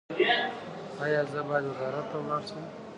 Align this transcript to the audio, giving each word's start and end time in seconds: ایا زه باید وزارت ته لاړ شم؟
ایا 1.03 1.21
زه 1.31 1.39
باید 1.47 1.65
وزارت 1.71 2.05
ته 2.11 2.17
لاړ 2.27 2.41
شم؟ 2.47 2.63